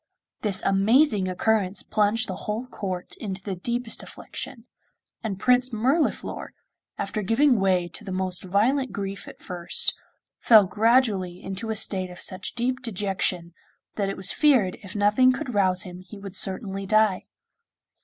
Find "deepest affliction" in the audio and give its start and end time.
3.55-4.65